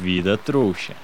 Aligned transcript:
Vida 0.00 0.36
trouxa. 0.36 0.96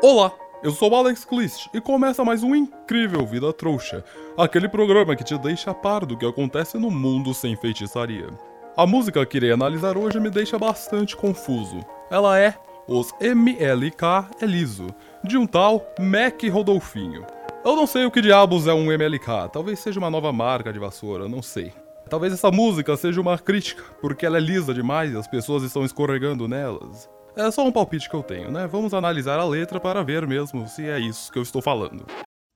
Olá, 0.00 0.32
eu 0.62 0.70
sou 0.70 0.94
Alex 0.94 1.24
Clist 1.24 1.66
e 1.74 1.80
começa 1.80 2.24
mais 2.24 2.44
um 2.44 2.54
incrível 2.54 3.26
Vida 3.26 3.52
Trouxa, 3.52 4.04
aquele 4.36 4.68
programa 4.68 5.16
que 5.16 5.24
te 5.24 5.36
deixa 5.38 5.72
a 5.72 5.74
par 5.74 6.06
do 6.06 6.16
que 6.16 6.24
acontece 6.24 6.78
no 6.78 6.88
mundo 6.88 7.34
sem 7.34 7.56
feitiçaria. 7.56 8.28
A 8.76 8.86
música 8.86 9.26
que 9.26 9.38
irei 9.38 9.50
analisar 9.50 9.98
hoje 9.98 10.20
me 10.20 10.30
deixa 10.30 10.56
bastante 10.56 11.16
confuso. 11.16 11.80
Ela 12.08 12.38
é 12.38 12.54
Os 12.88 13.12
MLK 13.20 14.30
Eliso, 14.40 14.86
de 15.22 15.36
um 15.36 15.46
tal 15.46 15.86
Mac 16.00 16.42
Rodolfinho. 16.50 17.22
Eu 17.62 17.76
não 17.76 17.86
sei 17.86 18.06
o 18.06 18.10
que 18.10 18.22
diabos 18.22 18.66
é 18.66 18.72
um 18.72 18.90
MLK, 18.90 19.50
talvez 19.52 19.78
seja 19.80 20.00
uma 20.00 20.08
nova 20.08 20.32
marca 20.32 20.72
de 20.72 20.78
vassoura, 20.78 21.28
não 21.28 21.42
sei. 21.42 21.70
Talvez 22.08 22.32
essa 22.32 22.50
música 22.50 22.96
seja 22.96 23.20
uma 23.20 23.38
crítica, 23.38 23.82
porque 24.00 24.24
ela 24.24 24.38
é 24.38 24.40
lisa 24.40 24.72
demais 24.72 25.12
e 25.12 25.18
as 25.18 25.28
pessoas 25.28 25.62
estão 25.64 25.84
escorregando 25.84 26.48
nelas. 26.48 27.10
É 27.36 27.50
só 27.50 27.62
um 27.66 27.70
palpite 27.70 28.08
que 28.08 28.16
eu 28.16 28.22
tenho, 28.22 28.50
né? 28.50 28.66
Vamos 28.66 28.94
analisar 28.94 29.38
a 29.38 29.44
letra 29.44 29.78
para 29.78 30.02
ver 30.02 30.26
mesmo 30.26 30.66
se 30.66 30.88
é 30.88 30.98
isso 30.98 31.30
que 31.30 31.38
eu 31.38 31.42
estou 31.42 31.60
falando. 31.60 32.06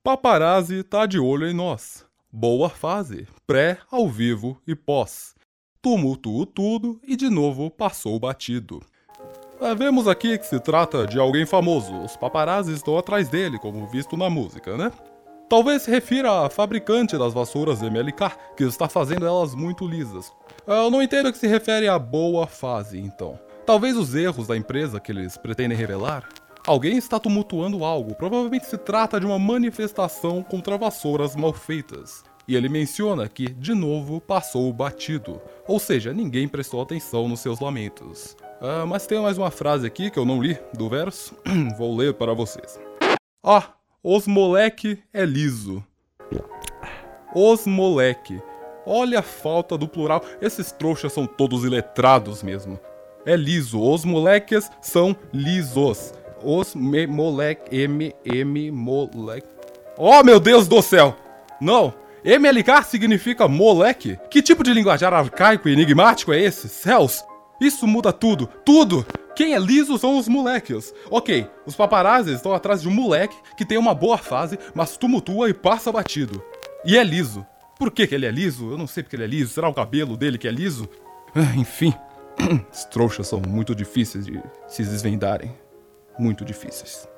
Paparazzi 0.03 0.83
tá 0.83 1.05
de 1.05 1.19
olho 1.19 1.47
em 1.47 1.53
nós. 1.53 2.07
Boa 2.33 2.71
fase, 2.71 3.29
pré, 3.47 3.81
ao 3.91 4.09
vivo 4.09 4.59
e 4.67 4.75
pós. 4.75 5.35
Tumultuou 5.83 6.47
tudo 6.47 6.99
e 7.07 7.17
de 7.17 7.29
novo 7.29 7.71
passou 7.71 8.19
batido. 8.19 8.81
Vemos 9.77 10.09
aqui 10.09 10.37
que 10.39 10.47
se 10.47 10.59
trata 10.59 11.07
de 11.07 11.21
alguém 11.21 11.47
famoso. 11.47 11.95
Os 12.03 12.17
paparazzi 12.17 12.73
estão 12.73 12.99
atrás 12.99 13.29
dele, 13.29 13.61
como 13.61 13.87
visto 13.87 14.17
na 14.17 14.29
música, 14.29 14.77
né? 14.77 14.91
Talvez 15.49 15.83
se 15.83 15.91
refira 15.91 16.45
à 16.45 16.51
fabricante 16.51 17.17
das 17.17 17.33
vassouras 17.33 17.81
MLK, 17.81 18.33
que 18.57 18.65
está 18.65 18.89
fazendo 18.89 19.25
elas 19.25 19.55
muito 19.55 19.87
lisas. 19.87 20.33
Eu 20.67 20.91
não 20.91 21.01
entendo 21.01 21.31
que 21.31 21.39
se 21.39 21.47
refere 21.47 21.87
à 21.87 21.97
boa 21.97 22.47
fase, 22.47 22.99
então. 22.99 23.39
Talvez 23.65 23.97
os 23.97 24.15
erros 24.17 24.49
da 24.49 24.57
empresa 24.57 24.99
que 24.99 25.13
eles 25.13 25.37
pretendem 25.37 25.79
revelar? 25.79 26.29
Alguém 26.67 26.97
está 26.97 27.21
tumultuando 27.21 27.85
algo, 27.85 28.17
provavelmente 28.17 28.67
se 28.67 28.77
trata 28.77 29.21
de 29.21 29.27
uma 29.27 29.39
manifestação 29.39 30.43
contra 30.43 30.77
vassouras 30.77 31.37
mal 31.37 31.53
feitas. 31.53 32.25
E 32.49 32.57
ele 32.57 32.69
menciona 32.69 33.29
que, 33.29 33.49
de 33.49 33.75
novo, 33.75 34.21
passou 34.21 34.73
batido, 34.73 35.41
ou 35.69 35.79
seja, 35.79 36.13
ninguém 36.13 36.49
prestou 36.49 36.83
atenção 36.83 37.29
nos 37.29 37.41
seus 37.41 37.61
lamentos. 37.61 38.37
Ah, 38.63 38.87
mas 38.87 39.07
tem 39.07 39.21
mais 39.21 39.37
uma 39.37 39.51
frase 39.51 39.87
aqui 39.87 40.11
que 40.11 40.19
eu 40.19 40.25
não 40.25 40.41
li 40.41 40.57
do 40.73 40.89
verso, 40.89 41.37
vou 41.77 41.97
ler 41.97 42.15
para 42.15 42.33
vocês. 42.33 42.79
Ah, 43.45 43.71
os 44.03 44.27
moleque 44.27 45.03
é 45.13 45.25
liso. 45.25 45.85
Os 47.35 47.67
moleque. 47.67 48.41
Olha 48.87 49.19
a 49.19 49.23
falta 49.23 49.77
do 49.77 49.89
plural, 49.89 50.23
esses 50.41 50.71
trouxas 50.71 51.13
são 51.13 51.27
todos 51.27 51.65
iletrados 51.65 52.43
mesmo 52.43 52.79
é 53.27 53.37
liso. 53.37 53.81
Os 53.81 54.05
moleques 54.05 54.71
são 54.81 55.17
lisos. 55.33 56.13
Os 56.43 56.75
me 56.75 57.07
moleque 57.07 57.77
M 57.77 58.15
M 58.25 58.71
moleque. 58.71 59.49
Oh, 59.97 60.23
meu 60.23 60.41
Deus 60.41 60.67
do 60.67 60.83
céu! 60.83 61.17
Não. 61.61 61.95
MLK 62.25 62.85
significa 62.85 63.49
moleque? 63.49 64.19
Que 64.31 64.43
tipo 64.43 64.63
de 64.63 64.73
linguajar 64.73 65.13
arcaico 65.13 65.69
e 65.69 65.73
enigmático 65.73 66.33
é 66.33 66.41
esse? 66.41 66.69
Céus! 66.69 67.25
Isso 67.63 67.87
muda 67.87 68.13
tudo, 68.13 68.49
tudo! 68.65 69.07
Quem 69.37 69.55
é 69.55 69.59
liso 69.61 69.97
são 69.97 70.19
os 70.19 70.27
moleques. 70.27 70.93
Ok, 71.09 71.49
os 71.65 71.77
paparazzi 71.77 72.33
estão 72.33 72.53
atrás 72.53 72.83
de 72.83 72.89
um 72.89 72.91
moleque 72.91 73.37
que 73.57 73.65
tem 73.65 73.79
uma 73.79 73.95
boa 73.95 74.19
fase, 74.19 74.59
mas 74.75 74.97
tumultua 74.97 75.49
e 75.49 75.55
passa 75.55 75.93
batido. 75.93 76.43
E 76.85 76.99
é 76.99 77.05
liso. 77.05 77.47
Por 77.79 77.93
que, 77.93 78.05
que 78.05 78.17
ele 78.17 78.27
é 78.27 78.33
liso? 78.33 78.69
Eu 78.73 78.77
não 78.77 78.89
sei 78.89 79.05
porque 79.05 79.15
ele 79.15 79.23
é 79.23 79.29
liso. 79.29 79.53
Será 79.53 79.69
o 79.69 79.75
cabelo 79.75 80.17
dele 80.17 80.39
que 80.39 80.49
é 80.49 80.51
liso? 80.51 80.89
Ah, 81.37 81.55
enfim. 81.57 81.95
Os 82.73 82.85
trouxas 82.87 83.29
são 83.29 83.41
muito 83.41 83.77
difíceis 83.77 84.27
de 84.27 84.43
se 84.67 84.83
desvendarem. 84.83 85.55
Muito 86.19 86.45
difíceis. 86.45 87.09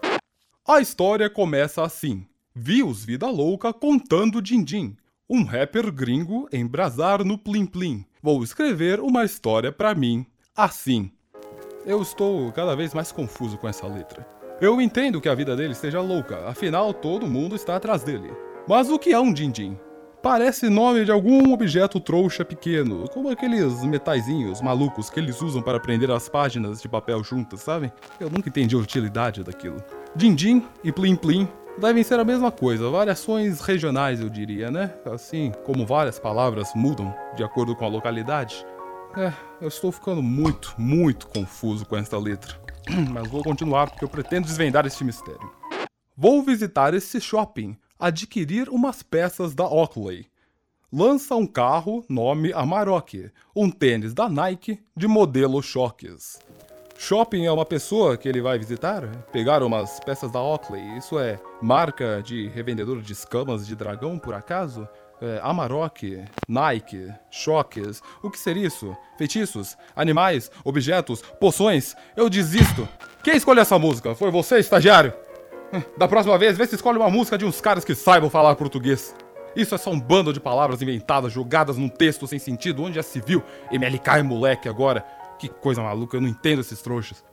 A 0.69 0.79
história 0.79 1.31
começa 1.31 1.83
assim. 1.83 2.27
Vios 2.55 3.03
Vida 3.03 3.29
Louca 3.31 3.73
contando 3.73 4.43
din-din. 4.43 4.95
Um 5.27 5.43
rapper 5.43 5.91
gringo 5.91 6.47
embrasar 6.53 7.25
no 7.25 7.39
plim 7.39 7.65
plim. 7.65 8.05
Vou 8.23 8.45
escrever 8.45 9.01
uma 9.01 9.25
história 9.25 9.73
para 9.73 9.95
mim 9.95 10.27
assim. 10.57 11.11
Eu 11.85 12.01
estou 12.01 12.51
cada 12.53 12.75
vez 12.77 12.95
mais 12.95 13.11
confuso 13.11 13.59
com 13.59 13.69
essa 13.69 13.87
letra. 13.87 14.27
Eu 14.61 14.81
entendo 14.81 15.21
que 15.21 15.29
a 15.29 15.35
vida 15.35 15.57
dele 15.57 15.73
esteja 15.73 16.01
louca, 16.01 16.49
afinal 16.49 16.95
todo 16.95 17.27
mundo 17.27 17.57
está 17.57 17.77
atrás 17.77 18.05
dele. 18.05 18.33
Mas 18.69 18.89
o 18.89 18.99
que 18.99 19.13
é 19.13 19.19
um 19.19 19.33
din-din? 19.33 19.77
Parece 20.23 20.71
nome 20.71 21.05
de 21.05 21.11
algum 21.11 21.53
objeto 21.53 22.01
trouxa 22.01 22.47
pequeno, 22.47 23.07
como 23.11 23.29
aqueles 23.29 23.83
metaizinhos 23.83 24.63
malucos 24.63 25.11
que 25.11 25.21
eles 25.21 25.43
usam 25.43 25.61
para 25.61 25.79
prender 25.79 26.11
as 26.11 26.31
páginas 26.31 26.81
de 26.81 26.89
papel 26.89 27.23
juntas, 27.23 27.61
sabe? 27.61 27.93
Eu 28.19 28.31
nunca 28.31 28.49
entendi 28.49 28.75
a 28.75 28.79
utilidade 28.79 29.43
daquilo. 29.43 29.85
Din-din 30.17 30.65
e 30.83 30.91
plim-plim 30.91 31.47
devem 31.77 32.03
ser 32.03 32.19
a 32.19 32.25
mesma 32.25 32.51
coisa, 32.51 32.89
variações 32.89 33.61
regionais 33.61 34.21
eu 34.21 34.31
diria, 34.31 34.71
né? 34.71 34.95
Assim 35.05 35.53
como 35.65 35.85
várias 35.85 36.19
palavras 36.19 36.71
mudam 36.75 37.15
de 37.37 37.45
acordo 37.45 37.77
com 37.77 37.85
a 37.85 37.89
localidade. 37.89 38.65
É, 39.17 39.33
eu 39.61 39.69
estou 39.69 39.93
ficando 39.93 40.23
muito, 40.23 40.75
muito 40.79 41.27
confuso 41.29 41.87
com 41.87 41.97
esta 41.97 42.19
letra. 42.19 42.59
Mas 43.13 43.29
vou 43.29 43.43
continuar 43.43 43.91
porque 43.91 44.05
eu 44.05 44.09
pretendo 44.09 44.47
desvendar 44.47 44.87
este 44.87 45.05
mistério. 45.05 45.53
Vou 46.17 46.43
visitar 46.43 46.95
esse 46.95 47.21
shopping 47.21 47.77
adquirir 47.99 48.69
umas 48.69 49.03
peças 49.03 49.55
da 49.55 49.65
Oakley. 49.65 50.27
Lança 50.93 51.35
um 51.35 51.47
carro, 51.47 52.05
nome 52.09 52.53
Amarok, 52.53 53.31
um 53.55 53.71
tênis 53.71 54.15
da 54.15 54.29
Nike 54.29 54.81
de 54.97 55.09
modelo 55.09 55.61
Shocks. 55.63 56.39
Shopping 56.97 57.45
é 57.47 57.51
uma 57.51 57.65
pessoa 57.65 58.17
que 58.17 58.29
ele 58.29 58.41
vai 58.41 58.59
visitar? 58.59 59.05
Pegar 59.33 59.63
umas 59.63 59.99
peças 60.01 60.31
da 60.31 60.41
Oakley, 60.41 60.97
isso 60.97 61.19
é 61.19 61.41
marca 61.61 62.23
de 62.23 62.49
revendedor 62.49 63.01
de 63.03 63.13
escamas 63.13 63.67
de 63.67 63.75
dragão, 63.75 64.19
por 64.19 64.35
acaso? 64.35 64.89
É, 65.25 65.41
Amarok, 65.43 66.23
Nike, 66.47 67.11
Shocks, 67.31 68.03
o 68.23 68.31
que 68.31 68.39
seria 68.39 68.67
isso? 68.67 68.95
Feitiços? 69.17 69.75
Animais? 69.97 70.51
Objetos? 70.63 71.23
Poções? 71.41 71.97
Eu 72.15 72.29
desisto! 72.29 72.87
Quem 73.23 73.35
escolheu 73.35 73.63
essa 73.63 73.79
música? 73.79 74.15
Foi 74.15 74.31
você, 74.31 74.59
estagiário? 74.59 75.15
Da 75.97 76.07
próxima 76.07 76.37
vez, 76.37 76.59
vê 76.59 76.67
se 76.67 76.75
escolhe 76.75 76.99
uma 76.99 77.09
música 77.09 77.39
de 77.39 77.47
uns 77.47 77.59
caras 77.59 77.87
que 77.87 77.95
saibam 77.95 78.29
falar 78.29 78.55
português. 78.55 79.17
Isso 79.57 79.75
é 79.75 79.79
só 79.79 79.91
um 79.91 79.99
bando 79.99 80.31
de 80.31 80.41
palavras 80.41 80.83
inventadas, 80.83 81.33
jogadas 81.33 81.79
num 81.79 81.89
texto 81.89 82.27
sem 82.27 82.39
sentido, 82.39 82.83
onde 82.83 82.97
já 82.97 83.03
se 83.03 83.19
viu. 83.19 83.43
MLK 83.73 84.19
é 84.19 84.23
moleque 84.23 84.69
agora. 84.69 85.07
Que 85.39 85.49
coisa 85.49 85.83
maluca, 85.83 86.19
eu 86.19 86.21
não 86.21 86.29
entendo 86.29 86.61
esses 86.61 86.83
trouxas. 86.83 87.25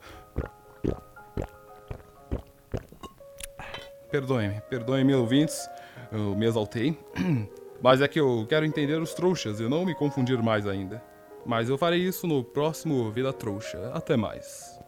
Perdoem-me, 4.10 4.62
perdoem-me, 4.70 5.14
ouvintes. 5.14 5.70
Eu 6.10 6.36
me 6.36 6.46
exaltei. 6.46 6.98
Mas 7.82 8.00
é 8.02 8.08
que 8.08 8.20
eu 8.20 8.46
quero 8.48 8.66
entender 8.66 9.02
os 9.02 9.14
trouxas 9.14 9.60
e 9.60 9.68
não 9.68 9.86
me 9.86 9.96
confundir 9.96 10.42
mais 10.42 10.68
ainda. 10.68 11.04
Mas 11.46 11.70
eu 11.70 11.78
farei 11.78 12.00
isso 12.00 12.28
no 12.28 12.44
próximo 12.44 13.12
Vida 13.12 13.34
Trouxa. 13.34 13.92
Até 13.94 14.16
mais. 14.16 14.80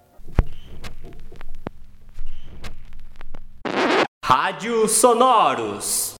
Rádio 4.23 4.87
Sonoros. 4.87 6.15